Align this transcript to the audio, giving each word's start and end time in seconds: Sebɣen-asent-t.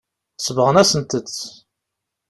Sebɣen-asent-t. 0.37 1.37